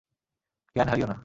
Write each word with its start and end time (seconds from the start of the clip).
জ্ঞান 0.75 0.87
হারিয়ো 0.91 1.07
না। 1.11 1.15